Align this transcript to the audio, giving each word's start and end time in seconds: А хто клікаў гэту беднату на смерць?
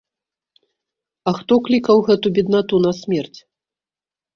А 1.29 1.35
хто 1.41 1.53
клікаў 1.69 1.97
гэту 2.11 2.27
беднату 2.41 2.85
на 2.91 2.99
смерць? 3.05 3.35